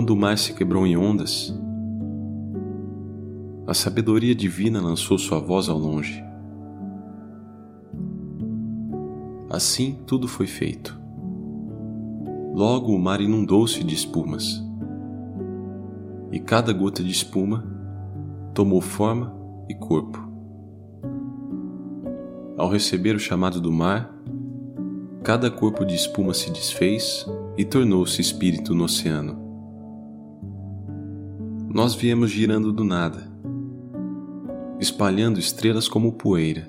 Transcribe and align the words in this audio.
Quando 0.00 0.14
o 0.14 0.16
mar 0.16 0.38
se 0.38 0.54
quebrou 0.54 0.86
em 0.86 0.96
ondas, 0.96 1.54
a 3.66 3.74
sabedoria 3.74 4.34
divina 4.34 4.80
lançou 4.80 5.18
sua 5.18 5.38
voz 5.38 5.68
ao 5.68 5.76
longe. 5.76 6.24
Assim 9.50 9.98
tudo 10.06 10.26
foi 10.26 10.46
feito. 10.46 10.98
Logo 12.54 12.94
o 12.94 12.98
mar 12.98 13.20
inundou-se 13.20 13.84
de 13.84 13.94
espumas, 13.94 14.64
e 16.32 16.40
cada 16.40 16.72
gota 16.72 17.04
de 17.04 17.10
espuma 17.10 17.62
tomou 18.54 18.80
forma 18.80 19.36
e 19.68 19.74
corpo. 19.74 20.18
Ao 22.56 22.70
receber 22.70 23.14
o 23.14 23.20
chamado 23.20 23.60
do 23.60 23.70
mar, 23.70 24.18
cada 25.22 25.50
corpo 25.50 25.84
de 25.84 25.94
espuma 25.94 26.32
se 26.32 26.50
desfez 26.50 27.26
e 27.54 27.66
tornou-se 27.66 28.18
espírito 28.18 28.74
no 28.74 28.84
oceano. 28.84 29.39
Nós 31.72 31.94
viemos 31.94 32.32
girando 32.32 32.72
do 32.72 32.82
nada, 32.82 33.30
espalhando 34.80 35.38
estrelas 35.38 35.86
como 35.86 36.14
poeira. 36.14 36.68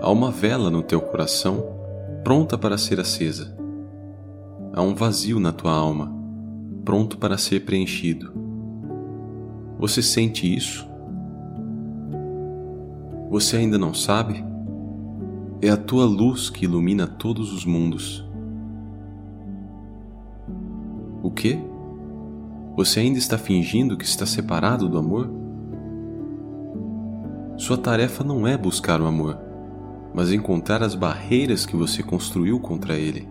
Há 0.00 0.10
uma 0.10 0.32
vela 0.32 0.70
no 0.70 0.82
teu 0.82 1.00
coração, 1.00 1.64
pronta 2.24 2.58
para 2.58 2.76
ser 2.76 2.98
acesa. 2.98 3.56
Há 4.72 4.82
um 4.82 4.92
vazio 4.92 5.38
na 5.38 5.52
tua 5.52 5.70
alma, 5.70 6.12
pronto 6.84 7.16
para 7.16 7.38
ser 7.38 7.64
preenchido. 7.64 8.32
Você 9.78 10.02
sente 10.02 10.52
isso? 10.52 10.84
Você 13.30 13.56
ainda 13.56 13.78
não 13.78 13.94
sabe? 13.94 14.44
É 15.62 15.70
a 15.70 15.76
tua 15.76 16.04
luz 16.04 16.50
que 16.50 16.64
ilumina 16.64 17.06
todos 17.06 17.52
os 17.52 17.64
mundos. 17.64 18.28
O 21.22 21.30
que? 21.30 21.75
Você 22.76 23.00
ainda 23.00 23.18
está 23.18 23.38
fingindo 23.38 23.96
que 23.96 24.04
está 24.04 24.26
separado 24.26 24.86
do 24.86 24.98
amor? 24.98 25.30
Sua 27.56 27.78
tarefa 27.78 28.22
não 28.22 28.46
é 28.46 28.54
buscar 28.54 29.00
o 29.00 29.06
amor, 29.06 29.38
mas 30.12 30.30
encontrar 30.30 30.82
as 30.82 30.94
barreiras 30.94 31.64
que 31.64 31.74
você 31.74 32.02
construiu 32.02 32.60
contra 32.60 32.94
ele. 32.94 33.26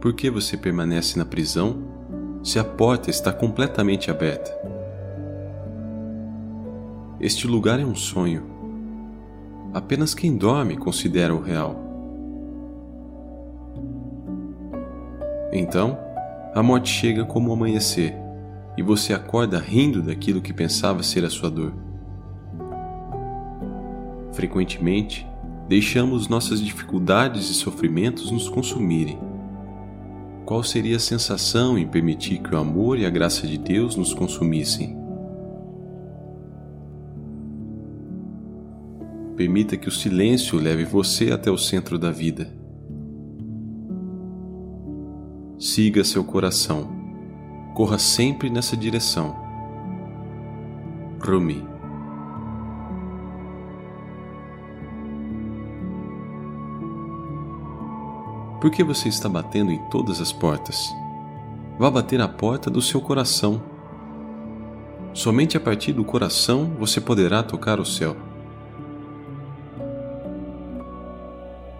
Por 0.00 0.14
que 0.14 0.28
você 0.28 0.56
permanece 0.56 1.16
na 1.16 1.24
prisão 1.24 1.84
se 2.42 2.58
a 2.58 2.64
porta 2.64 3.08
está 3.08 3.32
completamente 3.32 4.10
aberta? 4.10 4.50
Este 7.20 7.46
lugar 7.46 7.78
é 7.78 7.84
um 7.84 7.94
sonho. 7.94 8.42
Apenas 9.72 10.12
quem 10.12 10.36
dorme 10.36 10.76
considera 10.76 11.32
o 11.32 11.40
real. 11.40 11.76
Então, 15.52 16.07
a 16.54 16.62
morte 16.62 16.90
chega 16.90 17.24
como 17.24 17.50
o 17.50 17.52
amanhecer 17.52 18.14
e 18.76 18.82
você 18.82 19.12
acorda 19.12 19.58
rindo 19.58 20.02
daquilo 20.02 20.40
que 20.40 20.52
pensava 20.52 21.02
ser 21.02 21.24
a 21.24 21.30
sua 21.30 21.50
dor. 21.50 21.74
Frequentemente, 24.32 25.26
deixamos 25.68 26.28
nossas 26.28 26.60
dificuldades 26.60 27.50
e 27.50 27.54
sofrimentos 27.54 28.30
nos 28.30 28.48
consumirem. 28.48 29.18
Qual 30.46 30.62
seria 30.62 30.96
a 30.96 31.00
sensação 31.00 31.76
em 31.76 31.86
permitir 31.86 32.38
que 32.38 32.54
o 32.54 32.58
amor 32.58 32.98
e 32.98 33.04
a 33.04 33.10
graça 33.10 33.46
de 33.46 33.58
Deus 33.58 33.94
nos 33.96 34.14
consumissem? 34.14 34.96
Permita 39.36 39.76
que 39.76 39.88
o 39.88 39.92
silêncio 39.92 40.58
leve 40.58 40.84
você 40.84 41.30
até 41.30 41.50
o 41.50 41.58
centro 41.58 41.98
da 41.98 42.10
vida 42.10 42.57
Siga 45.70 46.02
seu 46.02 46.24
coração. 46.24 46.88
Corra 47.74 47.98
sempre 47.98 48.48
nessa 48.48 48.74
direção. 48.74 49.36
Rumi. 51.20 51.62
Por 58.62 58.70
que 58.70 58.82
você 58.82 59.10
está 59.10 59.28
batendo 59.28 59.70
em 59.70 59.78
todas 59.90 60.22
as 60.22 60.32
portas? 60.32 60.88
Vá 61.78 61.90
bater 61.90 62.22
a 62.22 62.28
porta 62.28 62.70
do 62.70 62.80
seu 62.80 63.02
coração. 63.02 63.60
Somente 65.12 65.54
a 65.58 65.60
partir 65.60 65.92
do 65.92 66.02
coração 66.02 66.72
você 66.78 66.98
poderá 66.98 67.42
tocar 67.42 67.78
o 67.78 67.84
céu. 67.84 68.16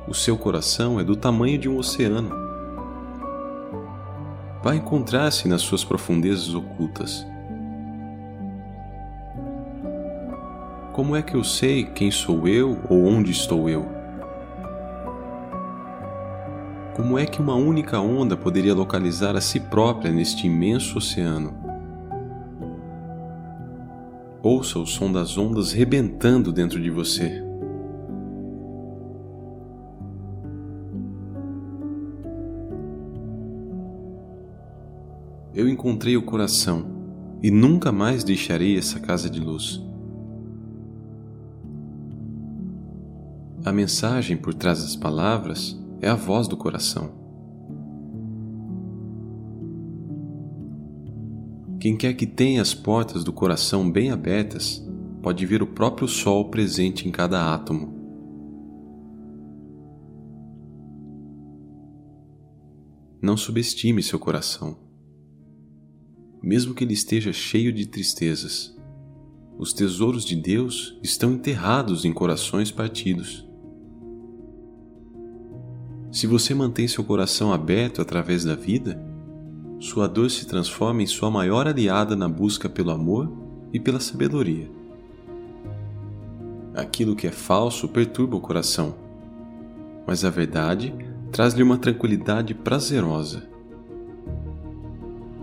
O 0.06 0.12
seu 0.12 0.36
coração 0.36 1.00
é 1.00 1.04
do 1.04 1.16
tamanho 1.16 1.56
de 1.56 1.70
um 1.70 1.78
oceano 1.78 2.47
vai 4.68 4.76
encontrar-se 4.76 5.48
nas 5.48 5.62
suas 5.62 5.82
profundezas 5.82 6.54
ocultas. 6.54 7.26
Como 10.92 11.16
é 11.16 11.22
que 11.22 11.34
eu 11.34 11.42
sei 11.42 11.84
quem 11.84 12.10
sou 12.10 12.46
eu 12.46 12.78
ou 12.86 13.06
onde 13.06 13.30
estou 13.30 13.66
eu? 13.70 13.88
Como 16.94 17.18
é 17.18 17.24
que 17.24 17.40
uma 17.40 17.54
única 17.54 17.98
onda 17.98 18.36
poderia 18.36 18.74
localizar 18.74 19.34
a 19.36 19.40
si 19.40 19.58
própria 19.58 20.12
neste 20.12 20.46
imenso 20.46 20.98
oceano? 20.98 21.54
Ouça 24.42 24.78
o 24.78 24.86
som 24.86 25.10
das 25.10 25.38
ondas 25.38 25.72
rebentando 25.72 26.52
dentro 26.52 26.78
de 26.78 26.90
você. 26.90 27.47
Eu 35.58 35.68
encontrei 35.68 36.16
o 36.16 36.22
coração 36.22 36.86
e 37.42 37.50
nunca 37.50 37.90
mais 37.90 38.22
deixarei 38.22 38.78
essa 38.78 39.00
casa 39.00 39.28
de 39.28 39.40
luz. 39.40 39.82
A 43.64 43.72
mensagem 43.72 44.36
por 44.36 44.54
trás 44.54 44.82
das 44.82 44.94
palavras 44.94 45.76
é 46.00 46.08
a 46.08 46.14
voz 46.14 46.46
do 46.46 46.56
coração. 46.56 47.10
Quem 51.80 51.96
quer 51.96 52.14
que 52.14 52.24
tenha 52.24 52.62
as 52.62 52.72
portas 52.72 53.24
do 53.24 53.32
coração 53.32 53.90
bem 53.90 54.12
abertas 54.12 54.80
pode 55.20 55.44
ver 55.44 55.60
o 55.60 55.66
próprio 55.66 56.06
sol 56.06 56.50
presente 56.50 57.08
em 57.08 57.10
cada 57.10 57.52
átomo. 57.52 57.98
Não 63.20 63.36
subestime 63.36 64.04
seu 64.04 64.20
coração 64.20 64.86
mesmo 66.42 66.74
que 66.74 66.84
ele 66.84 66.94
esteja 66.94 67.32
cheio 67.32 67.72
de 67.72 67.86
tristezas. 67.86 68.76
Os 69.58 69.72
tesouros 69.72 70.24
de 70.24 70.36
Deus 70.36 70.98
estão 71.02 71.32
enterrados 71.32 72.04
em 72.04 72.12
corações 72.12 72.70
partidos. 72.70 73.46
Se 76.12 76.26
você 76.26 76.54
mantém 76.54 76.88
seu 76.88 77.04
coração 77.04 77.52
aberto 77.52 78.00
através 78.00 78.44
da 78.44 78.54
vida, 78.54 79.02
sua 79.80 80.06
dor 80.06 80.30
se 80.30 80.46
transforma 80.46 81.02
em 81.02 81.06
sua 81.06 81.30
maior 81.30 81.66
aliada 81.66 82.16
na 82.16 82.28
busca 82.28 82.68
pelo 82.68 82.90
amor 82.90 83.30
e 83.72 83.78
pela 83.78 84.00
sabedoria. 84.00 84.70
Aquilo 86.74 87.16
que 87.16 87.26
é 87.26 87.32
falso 87.32 87.88
perturba 87.88 88.36
o 88.36 88.40
coração, 88.40 88.94
mas 90.06 90.24
a 90.24 90.30
verdade 90.30 90.94
traz-lhe 91.30 91.62
uma 91.62 91.76
tranquilidade 91.76 92.54
prazerosa 92.54 93.57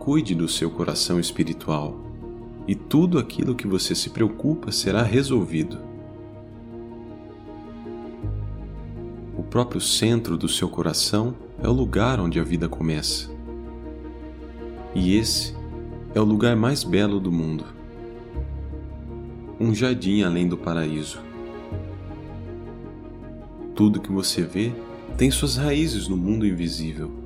cuide 0.06 0.36
do 0.36 0.48
seu 0.48 0.70
coração 0.70 1.20
espiritual 1.20 2.00
e 2.68 2.76
tudo 2.76 3.18
aquilo 3.18 3.56
que 3.56 3.66
você 3.66 3.96
se 3.96 4.12
preocupa 4.12 4.72
será 4.72 5.02
resolvido. 5.02 5.80
O 9.36 9.42
próprio 9.42 9.82
centro 9.82 10.38
do 10.38 10.48
seu 10.48 10.70
coração 10.70 11.34
é 11.60 11.68
o 11.68 11.74
lugar 11.74 12.20
onde 12.20 12.40
a 12.40 12.44
vida 12.44 12.70
começa. 12.70 13.32
E 14.94 15.18
esse 15.18 15.56
é 16.14 16.22
o 16.22 16.24
lugar 16.24 16.56
mais 16.56 16.84
belo 16.84 17.20
do 17.20 17.32
mundo 17.32 17.66
um 19.60 19.74
jardim 19.74 20.22
além 20.22 20.48
do 20.48 20.58
paraíso. 20.58 21.20
Tudo 23.74 24.02
que 24.02 24.12
você 24.12 24.44
vê 24.44 24.72
tem 25.18 25.32
suas 25.32 25.56
raízes 25.56 26.08
no 26.08 26.16
mundo 26.18 26.46
invisível 26.46 27.25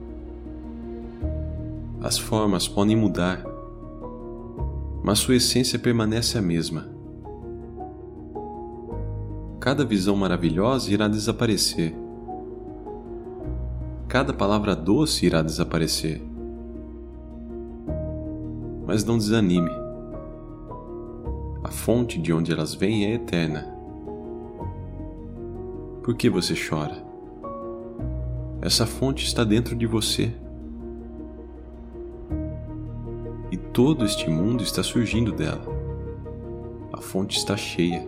as 2.09 2.17
formas 2.17 2.67
podem 2.67 2.95
mudar, 2.95 3.45
mas 5.03 5.19
sua 5.19 5.35
essência 5.35 5.77
permanece 5.77 6.39
a 6.39 6.41
mesma. 6.41 6.89
Cada 9.59 9.85
visão 9.85 10.15
maravilhosa 10.15 10.91
irá 10.91 11.07
desaparecer. 11.07 11.95
Cada 14.07 14.33
palavra 14.33 14.75
doce 14.75 15.27
irá 15.27 15.43
desaparecer. 15.43 16.19
Mas 18.87 19.03
não 19.03 19.19
desanime. 19.19 19.69
A 21.63 21.69
fonte 21.69 22.17
de 22.17 22.33
onde 22.33 22.51
elas 22.51 22.73
vêm 22.73 23.05
é 23.05 23.13
eterna. 23.13 23.71
Por 26.01 26.15
que 26.15 26.27
você 26.27 26.55
chora? 26.55 27.05
Essa 28.63 28.87
fonte 28.87 29.27
está 29.27 29.43
dentro 29.43 29.75
de 29.75 29.85
você 29.85 30.33
todo 33.73 34.05
este 34.05 34.29
mundo 34.29 34.63
está 34.63 34.83
surgindo 34.83 35.31
dela. 35.31 35.61
A 36.91 37.01
fonte 37.01 37.37
está 37.37 37.55
cheia. 37.55 38.05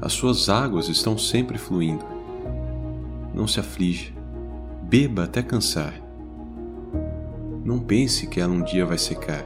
As 0.00 0.12
suas 0.12 0.48
águas 0.48 0.88
estão 0.88 1.16
sempre 1.16 1.58
fluindo. 1.58 2.04
Não 3.34 3.46
se 3.46 3.60
aflija. 3.60 4.12
Beba 4.82 5.24
até 5.24 5.42
cansar. 5.42 5.94
Não 7.64 7.78
pense 7.78 8.26
que 8.26 8.40
ela 8.40 8.52
um 8.52 8.62
dia 8.62 8.84
vai 8.84 8.98
secar, 8.98 9.44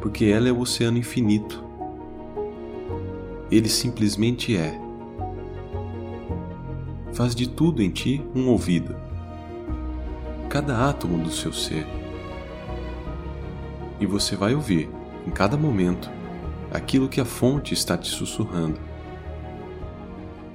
porque 0.00 0.26
ela 0.26 0.48
é 0.48 0.52
o 0.52 0.60
oceano 0.60 0.96
infinito. 0.96 1.62
Ele 3.50 3.68
simplesmente 3.68 4.56
é. 4.56 4.80
Faz 7.12 7.34
de 7.34 7.48
tudo 7.48 7.82
em 7.82 7.90
ti 7.90 8.24
um 8.34 8.48
ouvido, 8.48 8.94
cada 10.48 10.88
átomo 10.88 11.22
do 11.22 11.30
seu 11.30 11.52
ser. 11.52 11.86
E 14.00 14.06
você 14.06 14.36
vai 14.36 14.54
ouvir, 14.54 14.90
em 15.26 15.30
cada 15.30 15.56
momento, 15.56 16.10
aquilo 16.70 17.08
que 17.08 17.20
a 17.20 17.24
fonte 17.24 17.72
está 17.72 17.96
te 17.96 18.08
sussurrando. 18.08 18.78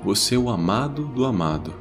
Você 0.04 0.36
é 0.36 0.38
o 0.38 0.50
amado 0.50 1.06
do 1.06 1.26
amado. 1.26 1.74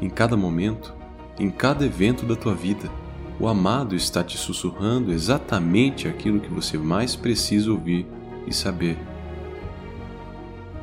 Em 0.00 0.08
cada 0.08 0.36
momento, 0.36 0.94
em 1.38 1.50
cada 1.50 1.84
evento 1.84 2.24
da 2.24 2.36
tua 2.36 2.54
vida, 2.54 2.90
o 3.38 3.48
amado 3.48 3.96
está 3.96 4.22
te 4.22 4.38
sussurrando 4.38 5.12
exatamente 5.12 6.06
aquilo 6.06 6.40
que 6.40 6.52
você 6.52 6.78
mais 6.78 7.16
precisa 7.16 7.70
ouvir 7.70 8.06
e 8.46 8.54
saber. 8.54 8.96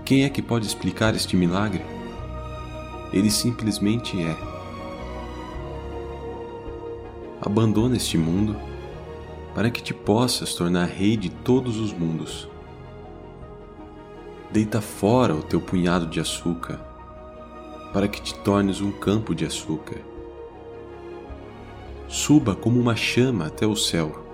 Quem 0.04 0.26
é 0.26 0.30
que 0.30 0.42
pode 0.42 0.66
explicar 0.66 1.16
este 1.16 1.38
milagre? 1.38 1.86
Ele 3.14 3.30
simplesmente 3.30 4.22
é. 4.22 4.36
Abandona 7.42 7.96
este 7.96 8.18
mundo 8.18 8.56
para 9.54 9.70
que 9.70 9.82
te 9.82 9.94
possas 9.94 10.54
tornar 10.54 10.86
rei 10.86 11.18
de 11.18 11.30
todos 11.30 11.78
os 11.78 11.94
mundos. 11.94 12.48
Deita 14.52 14.82
fora 14.82 15.36
o 15.36 15.44
teu 15.44 15.62
punhado 15.62 16.08
de 16.08 16.20
açúcar 16.20 16.80
para 17.94 18.08
que 18.08 18.22
te 18.22 18.34
tornes 18.36 18.82
um 18.82 18.92
campo 18.92 19.36
de 19.36 19.46
açúcar 19.46 20.12
suba 22.12 22.54
como 22.54 22.78
uma 22.78 22.94
chama 22.94 23.48
até 23.48 23.66
o 23.66 23.74
céu 23.74 24.26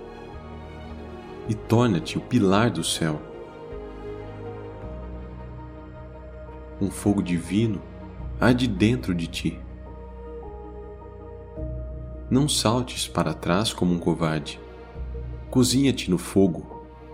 e 1.48 1.54
torna-te 1.54 2.18
o 2.18 2.22
pilar 2.22 2.72
do 2.72 2.84
céu. 2.84 3.22
Um 6.82 6.90
fogo 6.90 7.22
divino 7.22 7.80
arde 8.42 8.68
dentro 8.68 9.14
de 9.14 9.28
ti. 9.28 9.60
Não 12.30 12.50
saltes 12.50 13.08
para 13.08 13.34
trás 13.34 13.72
como 13.72 13.94
um 13.94 14.00
covarde. 14.00 14.60
Cozinha-te 15.50 16.12
no 16.12 16.18
fogo, 16.18 16.66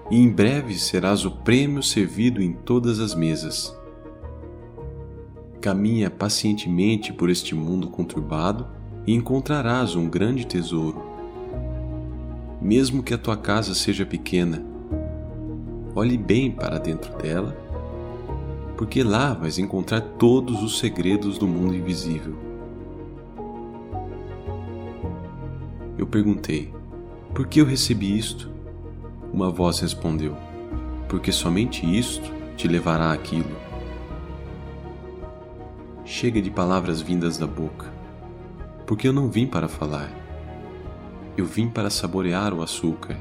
e 0.09 0.17
em 0.17 0.29
breve 0.29 0.73
serás 0.75 1.23
o 1.25 1.31
prêmio 1.31 1.81
servido 1.81 2.41
em 2.41 2.51
todas 2.51 2.99
as 2.99 3.15
mesas. 3.15 3.77
Caminha 5.61 6.09
pacientemente 6.09 7.13
por 7.13 7.29
este 7.29 7.55
mundo 7.55 7.89
conturbado 7.89 8.67
e 9.05 9.13
encontrarás 9.13 9.95
um 9.95 10.09
grande 10.09 10.45
tesouro. 10.45 11.01
Mesmo 12.61 13.03
que 13.03 13.13
a 13.13 13.17
tua 13.17 13.37
casa 13.37 13.75
seja 13.75 14.05
pequena, 14.05 14.65
olhe 15.95 16.17
bem 16.17 16.49
para 16.49 16.79
dentro 16.79 17.15
dela, 17.17 17.55
porque 18.75 19.03
lá 19.03 19.33
vais 19.33 19.59
encontrar 19.59 20.01
todos 20.01 20.63
os 20.63 20.79
segredos 20.79 21.37
do 21.37 21.47
mundo 21.47 21.75
invisível. 21.75 22.35
Eu 25.97 26.07
perguntei: 26.07 26.72
Por 27.33 27.47
que 27.47 27.61
eu 27.61 27.65
recebi 27.65 28.17
isto? 28.17 28.51
Uma 29.31 29.49
voz 29.49 29.79
respondeu: 29.79 30.37
Porque 31.07 31.31
somente 31.31 31.85
isto 31.85 32.31
te 32.55 32.67
levará 32.67 33.11
àquilo. 33.11 33.55
Chega 36.05 36.41
de 36.41 36.51
palavras 36.51 37.01
vindas 37.01 37.37
da 37.37 37.47
boca 37.47 37.93
porque 38.85 39.07
eu 39.07 39.13
não 39.13 39.29
vim 39.29 39.47
para 39.47 39.67
falar. 39.67 40.11
Eu 41.37 41.45
vim 41.45 41.67
para 41.67 41.89
saborear 41.89 42.53
o 42.53 42.61
açúcar. 42.61 43.17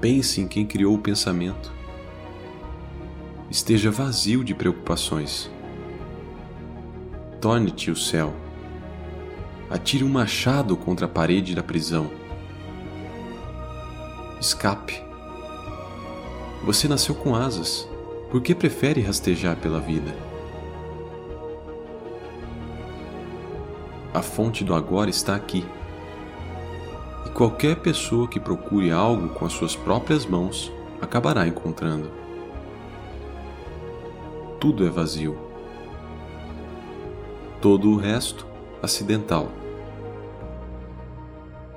Pense 0.00 0.40
em 0.40 0.46
quem 0.46 0.66
criou 0.66 0.94
o 0.94 0.98
pensamento. 0.98 1.72
Esteja 3.50 3.90
vazio 3.90 4.44
de 4.44 4.54
preocupações. 4.54 5.50
Torne-te 7.40 7.90
o 7.90 7.96
céu. 7.96 8.34
Atire 9.70 10.04
um 10.04 10.08
machado 10.08 10.76
contra 10.76 11.06
a 11.06 11.08
parede 11.08 11.54
da 11.54 11.62
prisão. 11.62 12.10
Escape. 14.40 15.02
Você 16.62 16.86
nasceu 16.86 17.14
com 17.14 17.34
asas. 17.34 17.88
Por 18.30 18.42
que 18.42 18.54
prefere 18.54 19.00
rastejar 19.00 19.56
pela 19.56 19.80
vida? 19.80 20.14
A 24.12 24.20
fonte 24.20 24.62
do 24.62 24.74
agora 24.74 25.08
está 25.08 25.34
aqui. 25.34 25.64
E 27.24 27.30
qualquer 27.30 27.76
pessoa 27.76 28.28
que 28.28 28.38
procure 28.38 28.90
algo 28.90 29.30
com 29.30 29.46
as 29.46 29.54
suas 29.54 29.74
próprias 29.74 30.26
mãos 30.26 30.70
acabará 31.00 31.46
encontrando. 31.46 32.10
Tudo 34.60 34.86
é 34.86 34.90
vazio. 34.90 35.38
Todo 37.60 37.90
o 37.90 37.96
resto, 37.96 38.46
acidental. 38.82 39.48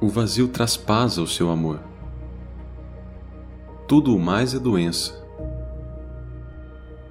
O 0.01 0.09
vazio 0.09 0.49
traspasa 0.49 1.21
o 1.21 1.27
seu 1.27 1.49
amor. 1.49 1.88
Tudo 3.89 4.15
o 4.15 4.19
mais 4.19 4.53
é 4.53 4.59
doença. 4.59 5.19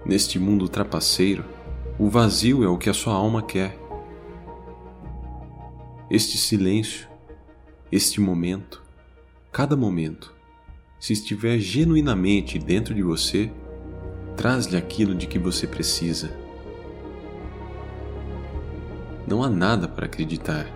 Neste 0.07 0.39
mundo 0.39 0.69
trapaceiro, 0.69 1.45
o 1.99 2.09
vazio 2.09 2.63
é 2.63 2.69
o 2.69 2.79
que 2.79 2.89
a 2.89 2.95
sua 2.95 3.15
alma 3.15 3.43
quer 3.43 3.77
este 6.09 6.39
silêncio, 6.39 7.09
este 7.91 8.21
momento, 8.21 8.81
cada 9.51 9.77
momento, 9.77 10.33
se 11.01 11.13
estiver 11.13 11.59
genuinamente 11.59 12.61
dentro 12.61 12.95
de 12.95 13.03
você, 13.03 13.51
traz-lhe 14.37 14.77
aquilo 14.77 15.17
de 15.17 15.27
que 15.27 15.39
você 15.39 15.67
precisa. 15.67 16.31
Não 19.27 19.43
há 19.43 19.51
nada 19.51 19.89
para 19.89 20.07
acreditar. 20.07 20.67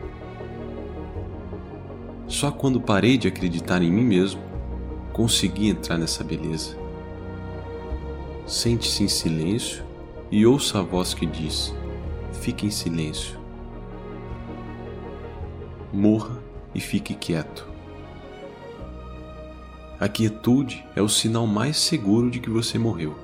Só 2.26 2.50
quando 2.50 2.80
parei 2.80 3.16
de 3.16 3.28
acreditar 3.28 3.80
em 3.82 3.90
mim 3.92 4.04
mesmo, 4.04 4.51
consegui 5.12 5.68
entrar 5.68 5.98
nessa 5.98 6.24
beleza. 6.24 6.76
Sente-se 8.46 9.04
em 9.04 9.08
silêncio 9.08 9.84
e 10.30 10.46
ouça 10.46 10.80
a 10.80 10.82
voz 10.82 11.14
que 11.14 11.26
diz: 11.26 11.74
fique 12.32 12.66
em 12.66 12.70
silêncio 12.70 13.42
morra 15.92 16.42
e 16.74 16.80
fique 16.80 17.14
quieto. 17.14 17.68
A 20.00 20.08
quietude 20.08 20.84
é 20.96 21.02
o 21.02 21.08
sinal 21.08 21.46
mais 21.46 21.76
seguro 21.76 22.30
de 22.30 22.40
que 22.40 22.50
você 22.50 22.78
morreu. 22.78 23.14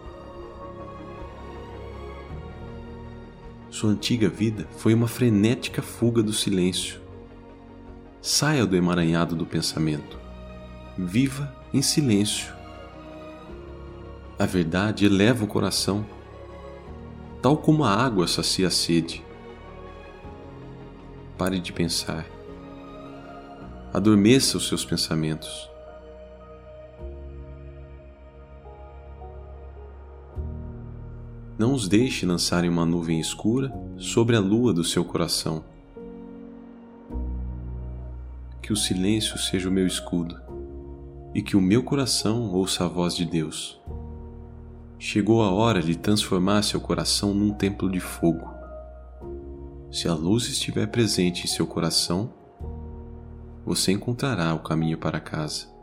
Sua 3.71 3.91
antiga 3.91 4.29
vida 4.29 4.69
foi 4.77 4.93
uma 4.93 5.09
frenética 5.09 5.83
fuga 5.83 6.23
do 6.23 6.33
silêncio. 6.33 7.01
Saia 8.21 8.67
do 8.67 8.77
emaranhado 8.77 9.35
do 9.35 9.47
pensamento. 9.47 10.19
Viva 10.97 11.55
em 11.73 11.83
silêncio. 11.83 12.53
A 14.39 14.47
verdade 14.47 15.05
eleva 15.05 15.45
o 15.45 15.49
coração, 15.49 16.07
tal 17.43 17.57
como 17.57 17.85
a 17.85 17.93
água 17.93 18.27
sacia 18.27 18.69
a 18.69 18.71
sede. 18.71 19.25
Pare 21.37 21.61
de 21.61 21.73
pensar 21.73 22.39
adormeça 23.93 24.57
os 24.57 24.69
seus 24.69 24.85
pensamentos. 24.85 25.69
Não 31.59 31.75
os 31.75 31.89
deixe 31.89 32.25
lançarem 32.25 32.71
uma 32.71 32.87
nuvem 32.87 33.19
escura 33.19 33.73
sobre 33.97 34.37
a 34.37 34.41
lua 34.41 34.73
do 34.73 34.85
seu 34.85 35.05
coração. 35.05 35.65
Que 38.63 38.73
o 38.73 38.77
silêncio 38.77 39.39
seja 39.39 39.69
o 39.69 39.73
meu 39.73 39.87
escudo 39.87 40.48
e 41.35 41.43
que 41.43 41.57
o 41.57 41.61
meu 41.61 41.83
coração 41.83 42.51
ouça 42.53 42.85
a 42.85 42.89
voz 42.89 43.15
de 43.15 43.25
Deus. 43.25 43.81
Chegou 44.99 45.43
a 45.43 45.51
hora 45.51 45.81
de 45.81 45.97
transformar 45.97 46.63
seu 46.63 46.81
coração 46.81 47.33
num 47.33 47.53
templo 47.53 47.91
de 47.91 48.01
fogo. 48.01 48.49
Se 49.91 50.09
a 50.09 50.15
luz 50.15 50.49
estiver 50.49 50.87
presente 50.89 51.45
em 51.45 51.49
seu 51.49 51.67
coração, 51.67 52.33
você 53.65 53.93
encontrará 53.93 54.55
o 54.55 54.59
caminho 54.59 54.99
para 54.99 55.21
casa. 55.21 55.78